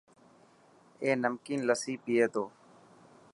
اي 1.01 1.09
نمڪين 1.23 1.59
لسي 1.67 1.93
پئي 2.03 2.25
تو. 2.33 2.43